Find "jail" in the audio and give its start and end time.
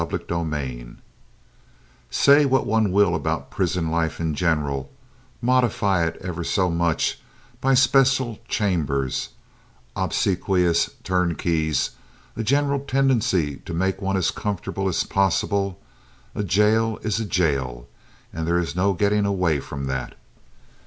16.43-16.97, 17.25-17.87